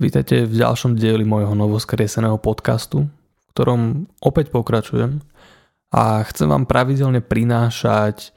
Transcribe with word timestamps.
Vítajte 0.00 0.48
v 0.48 0.56
ďalšom 0.56 0.96
dieli 0.96 1.28
môjho 1.28 1.52
novoskreseného 1.52 2.40
podcastu, 2.40 3.04
v 3.04 3.46
ktorom 3.52 4.08
opäť 4.24 4.48
pokračujem 4.48 5.20
a 5.92 6.24
chcem 6.24 6.48
vám 6.48 6.64
pravidelne 6.64 7.20
prinášať 7.20 8.32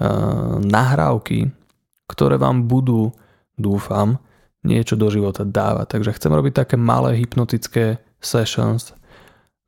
uh, 0.00 0.64
nahrávky, 0.64 1.52
ktoré 2.08 2.40
vám 2.40 2.64
budú, 2.64 3.12
dúfam, 3.52 4.16
niečo 4.64 4.96
do 4.96 5.12
života 5.12 5.44
dávať. 5.44 6.00
Takže 6.00 6.16
chcem 6.16 6.32
robiť 6.32 6.64
také 6.64 6.80
malé 6.80 7.20
hypnotické 7.20 8.00
sessions, 8.24 8.96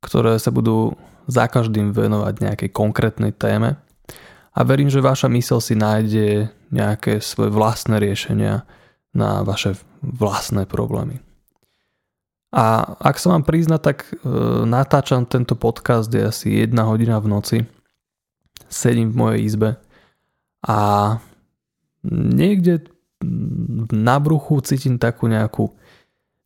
ktoré 0.01 0.41
sa 0.41 0.49
budú 0.49 0.97
za 1.29 1.53
každým 1.53 1.93
venovať 1.93 2.33
nejakej 2.41 2.71
konkrétnej 2.73 3.37
téme 3.37 3.77
a 4.57 4.61
verím, 4.65 4.89
že 4.89 5.05
vaša 5.05 5.29
mysel 5.37 5.61
si 5.61 5.77
nájde 5.77 6.49
nejaké 6.73 7.21
svoje 7.21 7.53
vlastné 7.53 8.01
riešenia 8.01 8.65
na 9.13 9.45
vaše 9.45 9.77
vlastné 10.01 10.65
problémy. 10.65 11.26
A 12.57 12.97
ak 12.97 13.21
sa 13.21 13.37
mám 13.37 13.45
priznať, 13.45 13.81
tak 13.85 13.99
e, 14.09 14.17
natáčam 14.65 15.29
tento 15.29 15.53
podcast 15.61 16.09
je 16.09 16.25
asi 16.25 16.65
jedna 16.65 16.89
hodina 16.89 17.21
v 17.21 17.29
noci. 17.29 17.59
Sedím 18.73 19.13
v 19.13 19.19
mojej 19.21 19.41
izbe 19.45 19.71
a 20.65 20.79
niekde 22.09 22.89
na 23.93 24.17
bruchu 24.17 24.65
cítim 24.65 24.97
takú 24.97 25.29
nejakú 25.29 25.69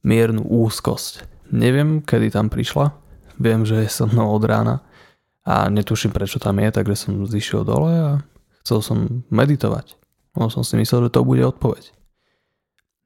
miernu 0.02 0.42
úzkosť. 0.42 1.24
Neviem, 1.54 2.02
kedy 2.02 2.34
tam 2.34 2.50
prišla. 2.50 2.90
Viem, 3.38 3.62
že 3.62 3.86
je 3.86 3.88
so 3.88 4.10
mnou 4.10 4.34
od 4.34 4.44
rána 4.44 4.82
a 5.46 5.70
netuším, 5.70 6.10
prečo 6.10 6.42
tam 6.42 6.58
je, 6.58 6.68
takže 6.74 7.06
som 7.06 7.24
zišiel 7.24 7.64
dole 7.64 7.92
a 7.94 8.10
chcel 8.66 8.82
som 8.82 8.98
meditovať. 9.30 9.94
No 10.34 10.50
som 10.52 10.66
si 10.66 10.74
myslel, 10.74 11.08
že 11.08 11.14
to 11.14 11.22
bude 11.22 11.40
odpoveď. 11.40 11.94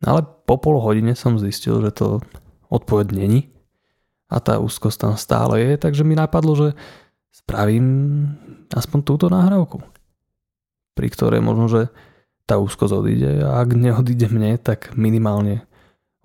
Ale 0.04 0.24
po 0.24 0.56
pol 0.56 0.80
hodine 0.82 1.16
som 1.16 1.40
zistil, 1.40 1.80
že 1.80 1.94
to 1.94 2.24
odpoveď 2.74 3.14
není 3.14 3.54
a 4.26 4.42
tá 4.42 4.58
úzkosť 4.58 4.98
tam 4.98 5.14
stále 5.14 5.62
je, 5.62 5.72
takže 5.78 6.02
mi 6.02 6.18
napadlo, 6.18 6.58
že 6.58 6.68
spravím 7.30 7.86
aspoň 8.74 8.98
túto 9.06 9.26
nahrávku, 9.30 9.78
pri 10.98 11.08
ktorej 11.14 11.38
možno, 11.38 11.70
že 11.70 11.82
tá 12.44 12.58
úzkosť 12.58 12.92
odíde 12.92 13.46
a 13.46 13.62
ak 13.62 13.78
neodíde 13.78 14.26
mne, 14.28 14.58
tak 14.58 14.92
minimálne 14.98 15.64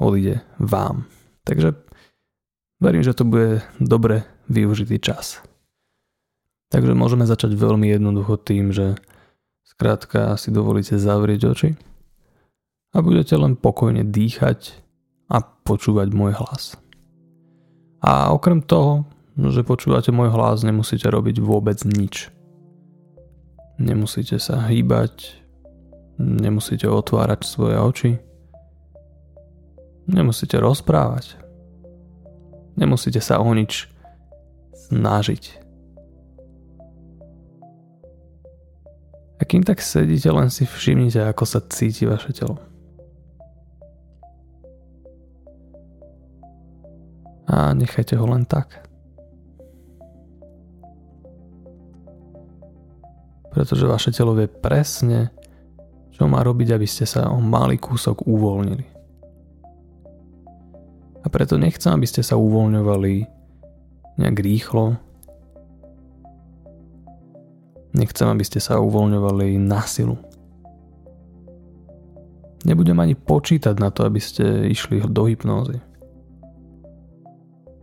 odíde 0.02 0.42
vám. 0.58 1.06
Takže 1.46 1.78
verím, 2.82 3.04
že 3.06 3.16
to 3.16 3.24
bude 3.24 3.64
dobre 3.80 4.26
využitý 4.50 5.00
čas. 5.00 5.40
Takže 6.70 6.94
môžeme 6.94 7.26
začať 7.26 7.58
veľmi 7.58 7.90
jednoducho 7.90 8.38
tým, 8.38 8.70
že 8.70 8.98
skrátka 9.66 10.38
si 10.38 10.54
dovolíte 10.54 10.98
zavrieť 10.98 11.42
oči 11.50 11.70
a 12.94 12.98
budete 13.02 13.34
len 13.38 13.58
pokojne 13.58 14.06
dýchať 14.06 14.89
počúvať 15.70 16.10
môj 16.18 16.34
hlas. 16.34 16.74
A 18.02 18.34
okrem 18.34 18.66
toho, 18.66 19.06
že 19.38 19.62
počúvate 19.62 20.10
môj 20.10 20.34
hlas, 20.34 20.66
nemusíte 20.66 21.06
robiť 21.06 21.38
vôbec 21.38 21.78
nič. 21.86 22.34
Nemusíte 23.78 24.42
sa 24.42 24.66
hýbať, 24.66 25.40
nemusíte 26.20 26.90
otvárať 26.90 27.48
svoje 27.48 27.78
oči, 27.80 28.12
nemusíte 30.10 30.60
rozprávať, 30.60 31.40
nemusíte 32.76 33.24
sa 33.24 33.40
o 33.40 33.48
nič 33.56 33.88
snažiť. 34.92 35.44
A 39.40 39.48
kým 39.48 39.64
tak 39.64 39.80
sedíte, 39.80 40.28
len 40.36 40.52
si 40.52 40.68
všimnite, 40.68 41.24
ako 41.24 41.48
sa 41.48 41.64
cíti 41.64 42.04
vaše 42.04 42.36
telo. 42.36 42.60
A 47.60 47.76
nechajte 47.76 48.16
ho 48.16 48.24
len 48.24 48.48
tak. 48.48 48.88
Pretože 53.52 53.84
vaše 53.84 54.16
telo 54.16 54.32
vie 54.32 54.48
presne, 54.48 55.36
čo 56.16 56.24
má 56.32 56.40
robiť, 56.40 56.72
aby 56.72 56.88
ste 56.88 57.04
sa 57.04 57.28
o 57.28 57.44
malý 57.44 57.76
kúsok 57.76 58.24
uvoľnili. 58.24 58.88
A 61.20 61.28
preto 61.28 61.60
nechcem, 61.60 61.92
aby 61.92 62.08
ste 62.08 62.24
sa 62.24 62.40
uvoľňovali 62.40 63.14
nejak 64.24 64.38
rýchlo. 64.40 64.96
Nechcem, 67.92 68.28
aby 68.32 68.44
ste 68.48 68.64
sa 68.64 68.80
uvoľňovali 68.80 69.60
na 69.60 69.84
silu. 69.84 70.16
Nebudem 72.64 72.96
ani 73.04 73.20
počítať 73.20 73.76
na 73.76 73.92
to, 73.92 74.08
aby 74.08 74.22
ste 74.24 74.72
išli 74.72 75.04
do 75.04 75.28
hypnózy. 75.28 75.89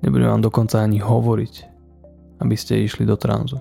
Nebudem 0.05 0.29
vám 0.29 0.45
dokonca 0.45 0.83
ani 0.83 1.01
hovoriť, 1.01 1.55
aby 2.45 2.55
ste 2.57 2.85
išli 2.85 3.09
do 3.09 3.17
tranzu. 3.17 3.61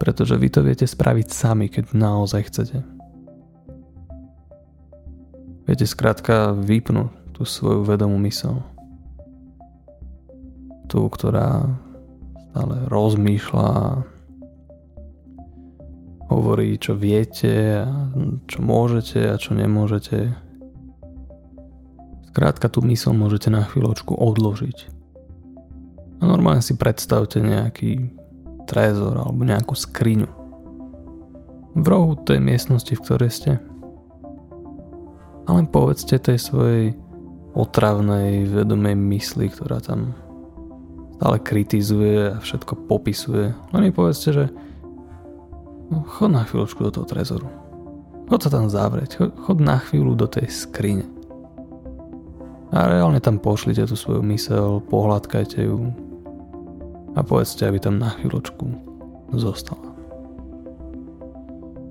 Pretože 0.00 0.38
vy 0.38 0.48
to 0.48 0.60
viete 0.64 0.86
spraviť 0.86 1.26
sami, 1.28 1.66
keď 1.68 1.92
naozaj 1.92 2.48
chcete. 2.48 2.78
Viete 5.68 5.86
skrátka 5.86 6.56
vypnúť 6.56 7.34
tú 7.36 7.42
svoju 7.46 7.86
vedomú 7.86 8.18
mysel. 8.26 8.64
Tú, 10.90 11.06
ktorá 11.06 11.70
stále 12.50 12.76
rozmýšľa, 12.90 13.70
hovorí, 16.30 16.78
čo 16.78 16.94
viete, 16.94 17.86
čo 18.46 18.58
môžete 18.62 19.30
a 19.30 19.38
čo 19.38 19.54
nemôžete 19.54 20.49
Skrátka 22.30 22.70
tú 22.70 22.78
mysl 22.86 23.10
môžete 23.10 23.50
na 23.50 23.66
chvíľočku 23.66 24.14
odložiť. 24.14 24.78
A 26.20 26.22
normálne 26.22 26.62
si 26.62 26.78
predstavte 26.78 27.42
nejaký 27.42 28.14
trezor 28.70 29.18
alebo 29.18 29.42
nejakú 29.42 29.74
skriňu. 29.74 30.30
V 31.74 31.86
rohu 31.86 32.14
tej 32.22 32.38
miestnosti, 32.38 32.94
v 32.94 33.02
ktorej 33.02 33.30
ste. 33.34 33.52
A 35.46 35.48
len 35.50 35.66
povedzte 35.66 36.22
tej 36.22 36.38
svojej 36.38 36.94
otravnej, 37.58 38.46
vedomej 38.46 38.94
mysli, 38.94 39.50
ktorá 39.50 39.82
tam 39.82 40.14
stále 41.18 41.42
kritizuje 41.42 42.30
a 42.30 42.38
všetko 42.38 42.86
popisuje. 42.86 43.50
Len 43.74 43.82
mi 43.82 43.90
povedzte, 43.90 44.30
že 44.30 44.44
no, 45.90 46.06
chod 46.06 46.30
na 46.30 46.46
chvíľočku 46.46 46.78
do 46.86 46.94
toho 46.94 47.06
trezoru. 47.10 47.50
Chod 48.30 48.46
sa 48.46 48.50
tam 48.54 48.70
zavrieť, 48.70 49.18
chod, 49.18 49.30
chod 49.34 49.58
na 49.58 49.82
chvíľu 49.82 50.14
do 50.14 50.30
tej 50.30 50.46
skrine. 50.46 51.19
A 52.70 52.86
reálne 52.86 53.18
tam 53.18 53.42
pošlite 53.42 53.82
tú 53.90 53.98
svoju 53.98 54.22
mysel, 54.30 54.78
pohľadkajte 54.86 55.58
ju 55.66 55.90
a 57.18 57.26
povedzte, 57.26 57.66
aby 57.66 57.82
tam 57.82 57.98
na 57.98 58.14
chvíľočku 58.14 58.62
zostala. 59.34 59.90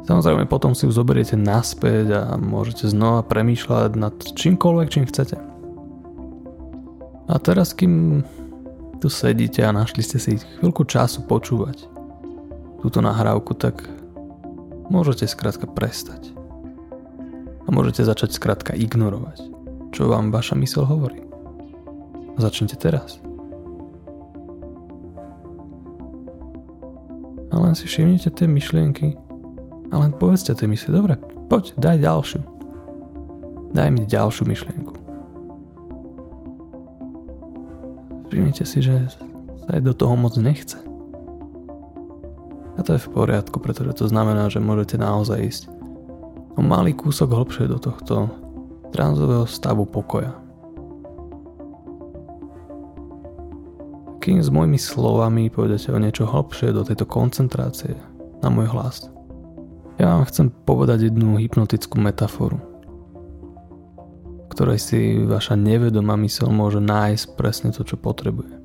Samozrejme 0.08 0.48
potom 0.48 0.72
si 0.72 0.88
ju 0.88 0.92
zoberiete 0.96 1.36
naspäť 1.36 2.08
a 2.16 2.24
môžete 2.40 2.88
znova 2.90 3.28
premýšľať 3.28 3.92
nad 4.00 4.16
čímkoľvek, 4.16 4.88
čím 4.88 5.06
chcete. 5.06 5.38
A 7.30 7.36
teraz, 7.38 7.76
kým 7.76 8.24
tu 9.04 9.12
sedíte 9.12 9.62
a 9.62 9.76
našli 9.76 10.02
ste 10.02 10.18
si 10.18 10.40
chvíľku 10.64 10.88
času 10.88 11.28
počúvať 11.28 11.86
túto 12.80 13.04
nahrávku, 13.04 13.54
tak 13.54 13.84
môžete 14.88 15.28
skrátka 15.28 15.68
prestať. 15.68 16.32
A 17.68 17.70
môžete 17.70 18.02
začať 18.02 18.34
skrátka 18.34 18.74
ignorovať 18.74 19.59
čo 19.92 20.10
vám 20.10 20.30
vaša 20.30 20.56
mysel 20.60 20.86
hovorí. 20.86 21.22
Začnite 22.40 22.80
teraz. 22.80 23.20
A 27.50 27.56
len 27.58 27.74
si 27.74 27.90
všimnite 27.90 28.30
tie 28.32 28.48
myšlienky 28.48 29.18
a 29.90 29.96
len 29.98 30.14
povedzte 30.14 30.54
tej 30.54 30.70
mysli, 30.70 30.94
dobre, 30.94 31.18
poď, 31.50 31.74
daj 31.82 31.98
ďalšiu. 32.00 32.42
Daj 33.74 33.90
mi 33.90 34.06
ďalšiu 34.06 34.44
myšlienku. 34.46 34.94
Všimnite 38.30 38.64
si, 38.66 38.80
že 38.86 39.10
sa 39.66 39.70
aj 39.74 39.82
do 39.82 39.94
toho 39.98 40.14
moc 40.14 40.38
nechce. 40.38 40.78
A 42.78 42.86
to 42.86 42.96
je 42.96 43.02
v 43.02 43.12
poriadku, 43.12 43.60
pretože 43.60 44.00
to 44.00 44.06
znamená, 44.08 44.48
že 44.48 44.64
môžete 44.64 44.96
naozaj 44.96 45.40
ísť 45.44 45.64
o 46.56 46.62
malý 46.64 46.96
kúsok 46.96 47.34
hlbšie 47.34 47.66
do 47.68 47.76
tohto 47.82 48.32
tranzového 48.92 49.46
stavu 49.46 49.86
pokoja. 49.86 50.34
Kým 54.20 54.44
s 54.44 54.52
mojimi 54.52 54.76
slovami 54.76 55.48
pôjdete 55.48 55.96
o 55.96 56.02
niečo 56.02 56.28
hlbšie 56.28 56.76
do 56.76 56.84
tejto 56.84 57.08
koncentrácie 57.08 57.96
na 58.44 58.52
môj 58.52 58.68
hlas, 58.70 59.08
ja 60.00 60.16
vám 60.16 60.28
chcem 60.28 60.52
povedať 60.52 61.12
jednu 61.12 61.40
hypnotickú 61.40 62.00
metaforu, 62.00 62.60
ktorej 64.52 64.80
si 64.80 65.00
vaša 65.24 65.60
nevedomá 65.60 66.16
mysel 66.24 66.52
môže 66.52 66.80
nájsť 66.80 67.26
presne 67.36 67.70
to, 67.72 67.84
čo 67.84 68.00
potrebuje. 68.00 68.60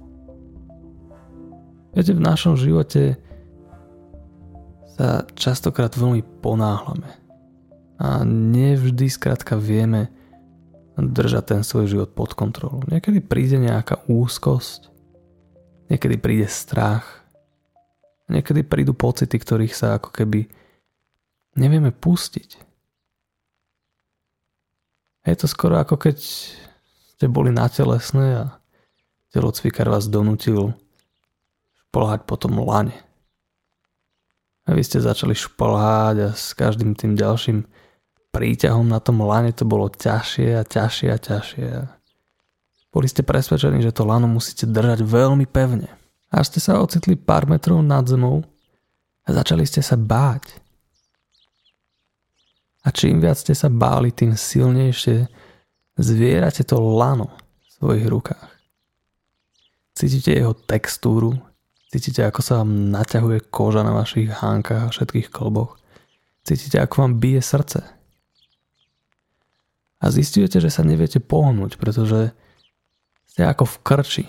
Viete, 1.94 2.10
v 2.14 2.22
našom 2.22 2.58
živote 2.58 3.18
sa 4.94 5.26
častokrát 5.34 5.94
veľmi 5.94 6.22
ponáhlame 6.42 7.23
a 8.04 8.20
nevždy 8.28 9.08
skrátka 9.08 9.56
vieme, 9.56 10.12
držať 11.00 11.56
ten 11.56 11.62
svoj 11.64 11.88
život 11.88 12.10
pod 12.12 12.36
kontrolou. 12.36 12.84
Niekedy 12.84 13.24
príde 13.24 13.56
nejaká 13.56 14.04
úzkosť, 14.04 14.92
niekedy 15.88 16.20
príde 16.20 16.46
strach, 16.46 17.24
niekedy 18.28 18.60
prídu 18.60 18.92
pocity, 18.92 19.32
ktorých 19.32 19.72
sa 19.72 19.96
ako 19.96 20.12
keby 20.12 20.46
nevieme 21.56 21.90
pustiť. 21.96 22.60
Je 25.24 25.36
to 25.40 25.48
skoro 25.48 25.80
ako 25.80 25.96
keď 25.96 26.20
ste 27.16 27.26
boli 27.32 27.48
na 27.48 27.64
telesné 27.72 28.44
a 28.44 28.44
telocvikár 29.32 29.88
vás 29.88 30.12
donútil 30.12 30.76
šplhať 31.88 32.28
po 32.28 32.36
tom 32.36 32.60
lane. 32.60 32.94
A 34.68 34.76
vy 34.76 34.84
ste 34.84 35.00
začali 35.00 35.32
šplhať 35.32 36.16
a 36.20 36.30
s 36.36 36.52
každým 36.52 36.92
tým 36.92 37.16
ďalším 37.16 37.64
príťahom 38.34 38.90
na 38.90 38.98
tom 38.98 39.22
lane 39.22 39.54
to 39.54 39.62
bolo 39.62 39.86
ťažšie 39.86 40.58
a 40.58 40.66
ťažšie 40.66 41.08
a 41.14 41.18
ťažšie. 41.18 41.66
Boli 42.90 43.06
ste 43.06 43.22
presvedčení, 43.22 43.78
že 43.78 43.94
to 43.94 44.02
lano 44.02 44.26
musíte 44.26 44.66
držať 44.66 45.06
veľmi 45.06 45.46
pevne. 45.46 45.86
Až 46.34 46.50
ste 46.50 46.60
sa 46.60 46.82
ocitli 46.82 47.14
pár 47.14 47.46
metrov 47.46 47.78
nad 47.78 48.02
zemou 48.02 48.42
a 49.22 49.28
začali 49.30 49.62
ste 49.62 49.78
sa 49.78 49.94
báť. 49.94 50.58
A 52.82 52.90
čím 52.90 53.22
viac 53.22 53.38
ste 53.38 53.54
sa 53.54 53.70
báli, 53.70 54.10
tým 54.10 54.34
silnejšie 54.34 55.30
zvierate 55.94 56.66
to 56.66 56.76
lano 56.82 57.30
v 57.30 57.68
svojich 57.78 58.06
rukách. 58.10 58.50
Cítite 59.94 60.34
jeho 60.34 60.52
textúru, 60.52 61.38
Cítite, 61.94 62.26
ako 62.26 62.42
sa 62.42 62.58
vám 62.58 62.90
naťahuje 62.90 63.54
koža 63.54 63.86
na 63.86 63.94
vašich 63.94 64.26
hánkach 64.26 64.82
a 64.82 64.90
všetkých 64.90 65.30
kolboch. 65.30 65.78
Cítite, 66.42 66.82
ako 66.82 67.06
vám 67.06 67.22
bije 67.22 67.38
srdce. 67.38 67.93
A 70.04 70.12
zistujete, 70.12 70.60
že 70.60 70.68
sa 70.68 70.84
neviete 70.84 71.16
pohnúť, 71.16 71.80
pretože 71.80 72.36
ste 73.24 73.40
ako 73.48 73.64
v 73.64 73.76
krči. 73.80 74.24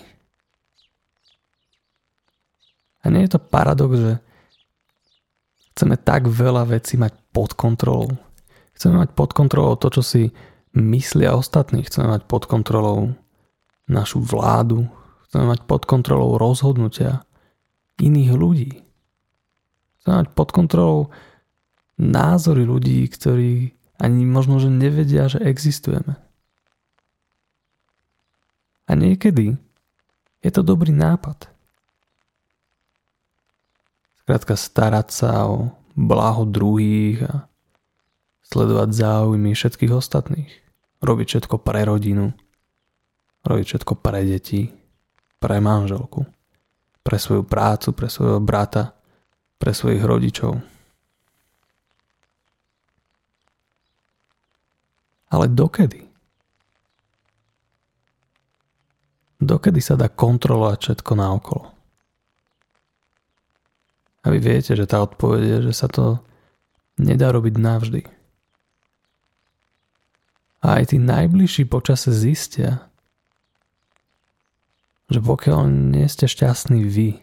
A 3.04 3.12
nie 3.12 3.28
je 3.28 3.36
to 3.36 3.40
paradox, 3.44 3.92
že 4.00 4.12
chceme 5.76 6.00
tak 6.00 6.32
veľa 6.32 6.64
vecí 6.64 6.96
mať 6.96 7.12
pod 7.28 7.52
kontrolou. 7.52 8.16
Chceme 8.72 9.04
mať 9.04 9.12
pod 9.12 9.36
kontrolou 9.36 9.76
to, 9.76 9.92
čo 9.92 10.02
si 10.02 10.22
myslia 10.72 11.36
ostatní. 11.36 11.84
Chceme 11.84 12.08
mať 12.08 12.24
pod 12.24 12.48
kontrolou 12.48 13.12
našu 13.84 14.24
vládu. 14.24 14.88
Chceme 15.28 15.44
mať 15.44 15.60
pod 15.68 15.84
kontrolou 15.84 16.40
rozhodnutia 16.40 17.28
iných 18.00 18.32
ľudí. 18.32 18.72
Chceme 20.00 20.24
mať 20.24 20.28
pod 20.32 20.48
kontrolou 20.56 21.12
názory 22.00 22.64
ľudí, 22.64 23.04
ktorí 23.12 23.76
ani 23.96 24.24
možno, 24.28 24.60
že 24.60 24.72
nevedia, 24.72 25.28
že 25.28 25.42
existujeme. 25.42 26.16
A 28.86 28.92
niekedy 28.94 29.58
je 30.44 30.50
to 30.54 30.62
dobrý 30.62 30.94
nápad. 30.94 31.50
Skrátka 34.22 34.54
starať 34.54 35.08
sa 35.10 35.50
o 35.50 35.74
blaho 35.96 36.46
druhých 36.46 37.26
a 37.26 37.50
sledovať 38.46 38.90
záujmy 38.94 39.54
všetkých 39.54 39.92
ostatných. 39.94 40.52
Robiť 41.02 41.26
všetko 41.26 41.56
pre 41.62 41.82
rodinu. 41.86 42.30
Robiť 43.42 43.64
všetko 43.66 43.92
pre 43.98 44.22
deti. 44.22 44.70
Pre 45.36 45.56
manželku 45.60 46.26
pre 47.06 47.22
svoju 47.22 47.46
prácu, 47.46 47.94
pre 47.94 48.10
svojho 48.10 48.42
brata, 48.42 48.90
pre 49.62 49.70
svojich 49.70 50.02
rodičov. 50.02 50.58
Ale 55.36 55.52
dokedy? 55.52 56.00
Dokedy 59.36 59.84
sa 59.84 60.00
dá 60.00 60.08
kontrolovať 60.08 60.78
všetko 60.80 61.12
naokolo? 61.12 61.76
A 64.24 64.32
vy 64.32 64.40
viete, 64.40 64.72
že 64.72 64.88
tá 64.88 65.04
odpoveď 65.04 65.42
je, 65.44 65.58
že 65.70 65.72
sa 65.76 65.92
to 65.92 66.24
nedá 66.96 67.28
robiť 67.36 67.54
navždy. 67.60 68.02
A 70.64 70.80
aj 70.80 70.90
tí 70.90 70.96
najbližší 70.96 71.68
počase 71.68 72.10
zistia, 72.10 72.88
že 75.12 75.20
pokiaľ 75.20 75.68
nie 75.68 76.08
ste 76.08 76.26
šťastní 76.26 76.80
vy, 76.88 77.20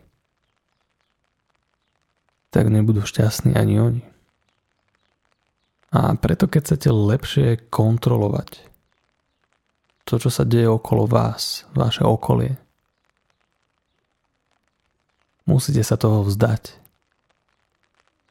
tak 2.54 2.69
nebudú 2.69 3.01
šťastní 3.04 3.57
ani 3.57 3.81
oni. 3.81 4.12
A 5.94 6.18
preto 6.18 6.50
keď 6.50 6.62
chcete 6.74 6.90
lepšie 6.90 7.69
kontrolovať 7.69 8.66
to, 10.10 10.18
čo 10.18 10.34
sa 10.34 10.42
deje 10.42 10.66
okolo 10.66 11.06
vás, 11.06 11.69
vaše 11.78 12.01
okolie, 12.01 12.57
musíte 15.45 15.86
sa 15.86 15.94
toho 15.94 16.25
vzdať 16.25 16.81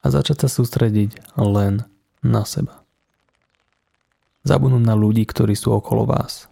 a 0.02 0.06
začať 0.10 0.44
sa 0.44 0.48
sústrediť 0.50 1.38
len 1.38 1.86
na 2.26 2.42
seba. 2.42 2.82
Zabudnúť 4.42 4.82
na 4.82 4.98
ľudí, 4.98 5.22
ktorí 5.22 5.54
sú 5.54 5.70
okolo 5.70 6.02
vás. 6.02 6.50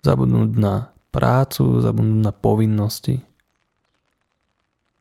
Zabudnúť 0.00 0.56
na 0.56 0.88
prácu, 1.12 1.84
zabudnú 1.84 2.24
na 2.24 2.32
povinnosti, 2.32 3.20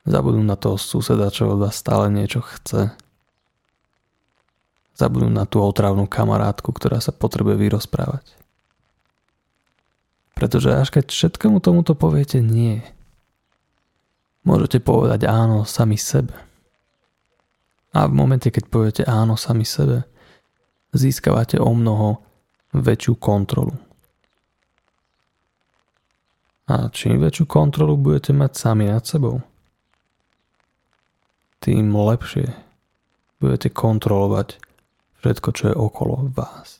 zabudnú 0.03 0.43
na 0.43 0.59
toho 0.59 0.75
suseda, 0.75 1.31
čo 1.31 1.55
od 1.55 1.63
vás 1.63 1.79
stále 1.79 2.11
niečo 2.11 2.43
chce, 2.43 2.91
zabudnú 4.99 5.31
na 5.31 5.47
tú 5.47 5.63
otravnú 5.63 6.03
kamarátku, 6.11 6.75
ktorá 6.75 6.99
sa 6.99 7.15
potrebuje 7.15 7.55
vyrozprávať. 7.55 8.35
Pretože 10.35 10.75
až 10.75 10.91
keď 10.91 11.07
všetkému 11.07 11.63
tomuto 11.63 11.95
poviete 11.95 12.43
nie, 12.43 12.83
môžete 14.43 14.83
povedať 14.83 15.23
áno 15.23 15.63
sami 15.63 15.95
sebe. 15.95 16.35
A 17.95 18.05
v 18.05 18.13
momente, 18.13 18.51
keď 18.51 18.63
poviete 18.67 19.03
áno 19.07 19.39
sami 19.39 19.63
sebe, 19.63 20.03
získavate 20.91 21.57
o 21.57 21.71
mnoho 21.71 22.19
väčšiu 22.75 23.15
kontrolu. 23.17 23.73
A 26.69 26.91
čím 26.93 27.17
väčšiu 27.17 27.49
kontrolu 27.49 27.97
budete 27.97 28.29
mať 28.29 28.51
sami 28.53 28.85
nad 28.85 29.01
sebou, 29.01 29.41
tým 31.59 31.91
lepšie 31.91 32.53
budete 33.41 33.73
kontrolovať 33.73 34.68
všetko, 35.19 35.49
čo 35.53 35.63
je 35.71 35.75
okolo 35.75 36.31
vás. 36.31 36.79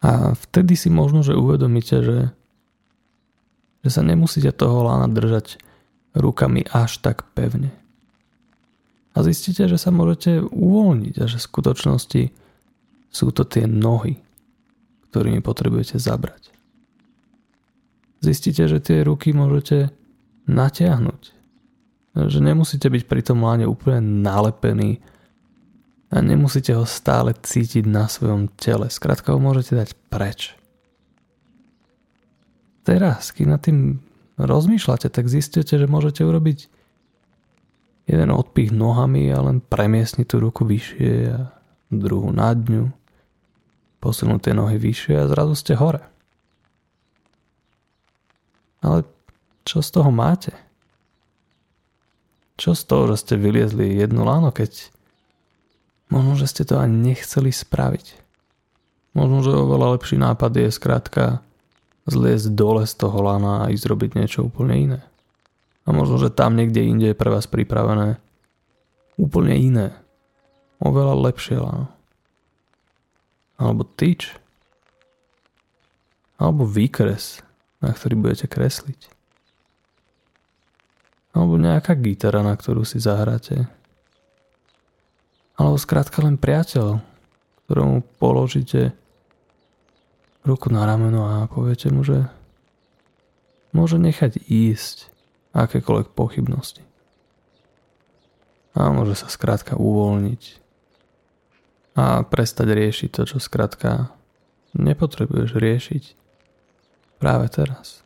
A 0.00 0.32
vtedy 0.32 0.76
si 0.76 0.88
možno, 0.88 1.20
že 1.20 1.36
uvedomíte, 1.36 2.00
že, 2.00 2.18
že 3.84 3.90
sa 3.92 4.00
nemusíte 4.00 4.48
toho 4.52 4.88
lána 4.88 5.12
držať 5.12 5.60
rukami 6.16 6.64
až 6.72 7.04
tak 7.04 7.28
pevne. 7.36 7.72
A 9.12 9.20
zistíte, 9.26 9.68
že 9.68 9.76
sa 9.76 9.92
môžete 9.92 10.40
uvoľniť 10.40 11.14
a 11.20 11.24
že 11.28 11.36
v 11.36 11.48
skutočnosti 11.50 12.22
sú 13.10 13.26
to 13.34 13.42
tie 13.44 13.68
nohy, 13.68 14.16
ktorými 15.10 15.44
potrebujete 15.44 15.98
zabrať 15.98 16.50
zistíte, 18.20 18.68
že 18.68 18.78
tie 18.78 19.02
ruky 19.02 19.32
môžete 19.32 19.90
natiahnuť. 20.46 21.20
Že 22.14 22.38
nemusíte 22.44 22.86
byť 22.86 23.02
pri 23.08 23.20
tom 23.24 23.42
láne 23.42 23.64
úplne 23.64 24.04
nalepení 24.22 25.00
a 26.10 26.18
nemusíte 26.18 26.74
ho 26.74 26.82
stále 26.82 27.38
cítiť 27.38 27.86
na 27.86 28.10
svojom 28.10 28.50
tele. 28.58 28.90
Skrátka 28.90 29.30
ho 29.30 29.38
môžete 29.38 29.78
dať 29.78 29.90
preč. 30.10 30.58
Teraz, 32.82 33.30
keď 33.30 33.46
nad 33.46 33.62
tým 33.62 34.02
rozmýšľate, 34.34 35.06
tak 35.06 35.30
zistíte, 35.30 35.78
že 35.78 35.86
môžete 35.86 36.26
urobiť 36.26 36.66
jeden 38.10 38.30
odpich 38.34 38.74
nohami 38.74 39.30
a 39.30 39.38
len 39.38 39.62
premiesniť 39.62 40.26
tú 40.26 40.42
ruku 40.42 40.66
vyššie 40.66 41.14
a 41.30 41.54
druhú 41.94 42.34
nad 42.34 42.58
ňu. 42.58 42.90
Posunúť 44.02 44.50
tie 44.50 44.54
nohy 44.56 44.82
vyššie 44.82 45.14
a 45.14 45.30
zrazu 45.30 45.54
ste 45.54 45.78
hore. 45.78 46.02
Ale 48.82 49.06
čo 49.62 49.84
z 49.84 49.90
toho 49.94 50.10
máte? 50.10 50.56
Čo 52.56 52.74
z 52.74 52.82
toho, 52.88 53.02
že 53.12 53.22
ste 53.22 53.34
vyliezli 53.36 54.00
jednu 54.00 54.24
láno, 54.24 54.50
keď 54.50 54.90
možno, 56.10 56.36
že 56.36 56.50
ste 56.50 56.62
to 56.66 56.76
ani 56.76 57.14
nechceli 57.14 57.54
spraviť. 57.54 58.18
Možno, 59.16 59.42
že 59.42 59.54
oveľa 59.54 59.98
lepší 59.98 60.18
nápad 60.18 60.52
je 60.54 60.68
skrátka 60.70 61.42
zliezť 62.06 62.54
dole 62.54 62.84
z 62.86 62.94
toho 62.94 63.18
lana 63.22 63.66
a 63.66 63.70
ísť 63.70 63.84
robiť 63.86 64.10
niečo 64.18 64.46
úplne 64.46 64.74
iné. 64.76 65.00
A 65.86 65.94
možno, 65.94 66.18
že 66.18 66.34
tam 66.34 66.54
niekde 66.54 66.84
inde 66.84 67.06
je 67.10 67.18
pre 67.18 67.30
vás 67.32 67.50
pripravené 67.50 68.20
úplne 69.18 69.54
iné. 69.56 69.88
Oveľa 70.78 71.14
lepšie 71.30 71.58
lano. 71.58 71.88
Alebo 73.58 73.82
tyč. 73.82 74.34
Alebo 76.40 76.64
výkres 76.64 77.42
na 77.80 77.90
ktorý 77.96 78.14
budete 78.20 78.46
kresliť. 78.46 79.08
Alebo 81.32 81.56
nejaká 81.56 81.96
gitara, 81.96 82.44
na 82.44 82.52
ktorú 82.52 82.84
si 82.84 83.00
zahráte. 83.00 83.66
Alebo 85.60 85.76
skrátka 85.76 86.24
len 86.24 86.40
priateľ, 86.40 87.04
ktorému 87.68 88.00
položíte 88.16 88.96
ruku 90.40 90.72
na 90.72 90.88
rameno 90.88 91.28
a 91.28 91.44
poviete 91.52 91.92
mu, 91.92 92.00
že 92.00 92.24
môže 93.76 94.00
nechať 94.00 94.40
ísť 94.40 95.12
akékoľvek 95.52 96.16
pochybnosti. 96.16 96.80
A 98.72 98.88
môže 98.88 99.20
sa 99.20 99.28
skrátka 99.28 99.76
uvoľniť 99.76 100.42
a 101.98 102.24
prestať 102.24 102.72
riešiť 102.72 103.10
to, 103.12 103.22
čo 103.28 103.36
skrátka 103.36 104.14
nepotrebuješ 104.72 105.60
riešiť 105.60 106.04
práve 107.20 107.50
teraz. 107.52 108.00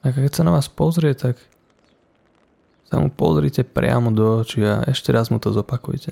A 0.00 0.10
keď 0.10 0.32
sa 0.32 0.42
na 0.48 0.56
vás 0.56 0.66
pozrie, 0.66 1.12
tak 1.12 1.36
sa 2.90 2.98
mu 2.98 3.06
pozrite 3.06 3.62
priamo 3.62 4.10
do 4.10 4.42
očí 4.42 4.66
a 4.66 4.82
ešte 4.90 5.14
raz 5.14 5.30
mu 5.30 5.38
to 5.38 5.54
zopakujte. 5.54 6.10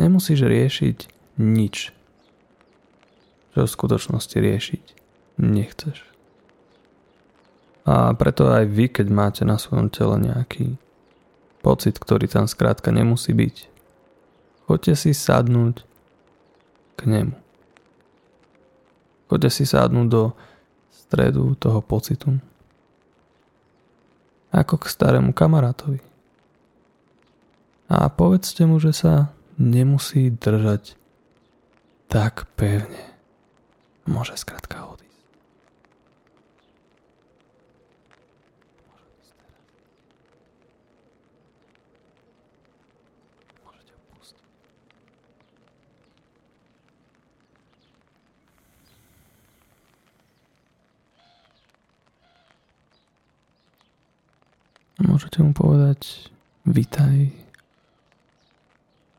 Nemusíš 0.00 0.40
riešiť 0.40 0.98
nič, 1.36 1.92
čo 3.52 3.60
v 3.60 3.68
skutočnosti 3.68 4.36
riešiť 4.40 4.84
nechceš. 5.36 6.08
A 7.84 8.12
preto 8.16 8.48
aj 8.48 8.68
vy, 8.68 8.88
keď 8.88 9.06
máte 9.12 9.42
na 9.44 9.60
svojom 9.60 9.92
tele 9.92 10.16
nejaký 10.20 10.80
pocit, 11.60 12.00
ktorý 12.00 12.24
tam 12.28 12.48
skrátka 12.48 12.88
nemusí 12.88 13.36
byť, 13.36 13.56
choďte 14.64 14.94
si 14.96 15.10
sadnúť 15.12 15.84
k 16.96 17.00
nemu. 17.04 17.36
Choďte 19.28 19.50
si 19.52 19.64
sadnúť 19.68 20.08
do 20.08 20.32
stredu 20.88 21.52
toho 21.56 21.84
pocitu. 21.84 22.40
Ako 24.58 24.82
k 24.82 24.90
starému 24.90 25.30
kamarátovi. 25.30 26.02
A 27.86 28.10
povedzte 28.10 28.66
mu, 28.66 28.82
že 28.82 28.90
sa 28.90 29.30
nemusí 29.54 30.34
držať 30.34 30.98
tak 32.10 32.50
pevne. 32.58 33.14
Môže 34.10 34.34
skrátka 34.34 34.82
odísť. 34.82 34.97
Môžete 54.98 55.46
mu 55.46 55.54
povedať 55.54 56.26
vitaj 56.66 57.30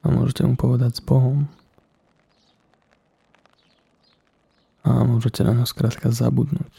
a 0.03 0.12
môžete 0.12 0.43
mu 0.43 0.59
povedať 0.59 1.00
s 1.00 1.01
Bohom 1.03 1.48
a 4.83 5.07
môžete 5.07 5.48
na 5.48 5.55
ňo 5.55 5.63
skrátka 5.63 6.12
zabudnúť. 6.12 6.71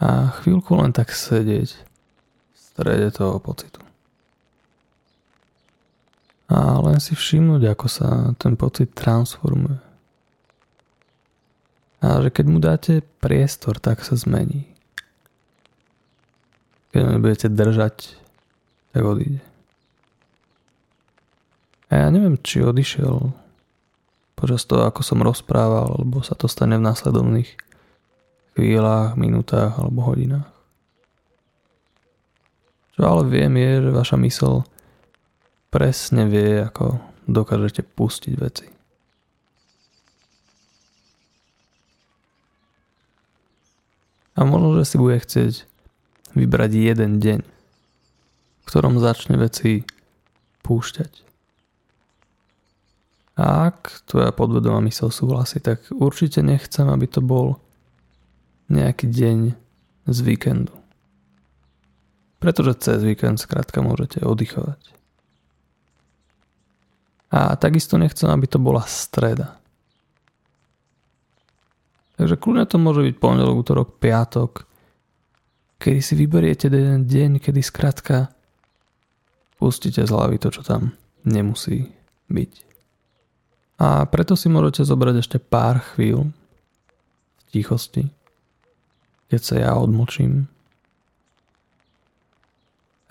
A 0.00 0.32
chvíľku 0.40 0.76
len 0.80 0.96
tak 0.96 1.12
sedieť 1.12 1.76
v 1.76 2.56
strede 2.56 3.08
toho 3.12 3.36
pocitu. 3.36 3.84
A 6.48 6.80
len 6.80 7.00
si 7.00 7.16
všimnúť, 7.16 7.62
ako 7.72 7.86
sa 7.88 8.08
ten 8.36 8.56
pocit 8.56 8.92
transformuje. 8.96 9.80
A 12.04 12.20
že 12.20 12.28
keď 12.28 12.46
mu 12.48 12.58
dáte 12.60 13.00
priestor, 13.20 13.80
tak 13.80 14.04
sa 14.04 14.12
zmení. 14.12 14.73
Keď 16.94 17.00
ho 17.02 17.10
nebudete 17.18 17.50
držať, 17.50 18.14
tak 18.94 19.02
odíde. 19.02 19.42
A 21.90 22.06
ja 22.06 22.08
neviem, 22.14 22.38
či 22.38 22.62
odišiel 22.62 23.34
počas 24.38 24.62
toho, 24.62 24.86
ako 24.86 25.02
som 25.02 25.18
rozprával, 25.18 25.90
alebo 25.90 26.22
sa 26.22 26.38
to 26.38 26.46
stane 26.46 26.78
v 26.78 26.86
následovných 26.86 27.50
chvíľach, 28.54 29.18
minútach 29.18 29.74
alebo 29.74 30.06
hodinách. 30.06 30.46
Čo 32.94 33.02
ale 33.10 33.26
viem 33.26 33.50
je, 33.58 33.82
že 33.82 33.90
vaša 33.90 34.16
mysl 34.22 34.62
presne 35.74 36.30
vie, 36.30 36.62
ako 36.62 37.02
dokážete 37.26 37.82
pustiť 37.82 38.34
veci. 38.38 38.70
A 44.38 44.46
možno, 44.46 44.78
že 44.78 44.86
si 44.86 44.96
bude 44.98 45.18
chcieť 45.18 45.73
vybrať 46.34 46.70
jeden 46.74 47.22
deň, 47.22 47.40
v 47.42 48.64
ktorom 48.66 48.98
začne 48.98 49.38
veci 49.38 49.86
púšťať. 50.66 51.24
A 53.34 53.74
ak 53.74 54.06
tvoja 54.06 54.30
podvedomá 54.30 54.78
mysel 54.86 55.10
súhlasí, 55.10 55.58
tak 55.58 55.82
určite 55.90 56.38
nechcem, 56.38 56.86
aby 56.86 57.06
to 57.10 57.18
bol 57.18 57.58
nejaký 58.70 59.10
deň 59.10 59.38
z 60.06 60.18
víkendu. 60.22 60.74
Pretože 62.38 62.78
cez 62.78 63.02
víkend 63.02 63.42
skrátka 63.42 63.82
môžete 63.82 64.22
oddychovať. 64.22 64.78
A 67.34 67.58
takisto 67.58 67.98
nechcem, 67.98 68.30
aby 68.30 68.46
to 68.46 68.62
bola 68.62 68.86
streda. 68.86 69.58
Takže 72.14 72.38
kľudne 72.38 72.62
to 72.70 72.78
môže 72.78 73.02
byť 73.02 73.14
pondelok, 73.18 73.66
útorok, 73.66 73.88
piatok, 73.98 74.70
kedy 75.84 76.00
si 76.00 76.16
vyberiete 76.16 76.72
jeden 76.72 77.04
deň, 77.04 77.44
kedy 77.44 77.60
skrátka 77.60 78.32
pustíte 79.60 80.00
z 80.00 80.08
hlavy 80.08 80.40
to, 80.40 80.48
čo 80.48 80.64
tam 80.64 80.96
nemusí 81.28 81.92
byť. 82.32 82.52
A 83.84 84.08
preto 84.08 84.32
si 84.32 84.48
môžete 84.48 84.88
zobrať 84.88 85.20
ešte 85.20 85.36
pár 85.36 85.84
chvíľ 85.92 86.32
v 87.36 87.42
tichosti, 87.52 88.08
keď 89.28 89.40
sa 89.44 89.54
ja 89.60 89.72
odmočím. 89.76 90.48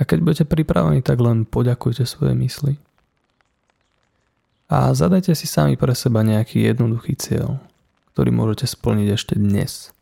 A 0.01 0.10
keď 0.10 0.18
budete 0.25 0.46
pripravení, 0.50 1.06
tak 1.06 1.22
len 1.22 1.46
poďakujte 1.46 2.10
svoje 2.10 2.34
mysli. 2.42 2.74
A 4.65 4.89
zadajte 4.98 5.38
si 5.38 5.46
sami 5.46 5.77
pre 5.77 5.94
seba 5.94 6.25
nejaký 6.25 6.65
jednoduchý 6.65 7.13
cieľ, 7.22 7.62
ktorý 8.18 8.34
môžete 8.34 8.65
splniť 8.65 9.08
ešte 9.13 9.38
dnes. 9.38 9.94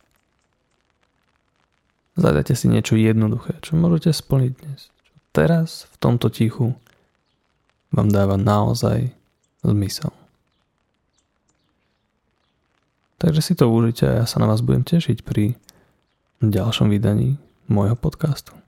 Zadajte 2.19 2.53
si 2.59 2.67
niečo 2.67 2.99
jednoduché, 2.99 3.55
čo 3.63 3.79
môžete 3.79 4.11
splniť 4.11 4.51
dnes. 4.59 4.91
Teraz, 5.31 5.87
v 5.91 5.95
tomto 5.99 6.27
tichu, 6.27 6.75
vám 7.91 8.11
dáva 8.11 8.35
naozaj 8.35 9.15
zmysel. 9.63 10.11
Takže 13.21 13.41
si 13.41 13.53
to 13.53 13.69
užite 13.69 14.03
a 14.03 14.23
ja 14.23 14.25
sa 14.25 14.41
na 14.41 14.49
vás 14.49 14.65
budem 14.65 14.81
tešiť 14.81 15.21
pri 15.21 15.53
ďalšom 16.41 16.89
vydaní 16.89 17.37
môjho 17.69 17.93
podcastu. 17.93 18.60